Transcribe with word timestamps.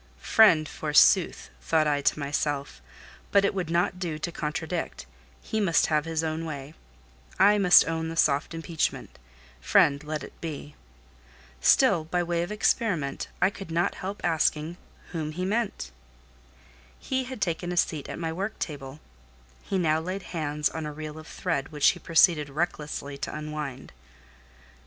"Friend, 0.17 0.67
forsooth!" 0.67 1.51
thought 1.61 1.85
I 1.85 2.01
to 2.01 2.17
myself: 2.17 2.81
but 3.31 3.45
it 3.45 3.53
would 3.53 3.69
not 3.69 3.99
do 3.99 4.17
to 4.17 4.31
contradict; 4.31 5.05
he 5.43 5.59
must 5.61 5.85
have 5.93 6.05
his 6.05 6.23
own 6.23 6.43
way; 6.43 6.73
I 7.37 7.59
must 7.59 7.87
own 7.87 8.09
the 8.09 8.15
soft 8.15 8.55
impeachment: 8.55 9.19
friend 9.61 10.03
let 10.03 10.23
it 10.23 10.33
be. 10.41 10.73
Still, 11.61 12.03
by 12.03 12.23
way 12.23 12.41
of 12.41 12.51
experiment, 12.51 13.27
I 13.43 13.51
could 13.51 13.69
not 13.69 13.93
help 13.93 14.25
asking 14.25 14.77
whom 15.11 15.33
he 15.33 15.45
meant? 15.45 15.91
He 16.97 17.25
had 17.25 17.39
taken 17.39 17.71
a 17.71 17.77
seat 17.77 18.09
at 18.09 18.17
my 18.17 18.33
work 18.33 18.57
table; 18.57 19.01
he 19.61 19.77
now 19.77 19.99
laid 19.99 20.23
hands 20.33 20.67
on 20.67 20.87
a 20.87 20.91
reel 20.91 21.19
of 21.19 21.27
thread 21.27 21.69
which 21.71 21.89
he 21.89 21.99
proceeded 21.99 22.49
recklessly 22.49 23.19
to 23.19 23.35
unwind. 23.35 23.91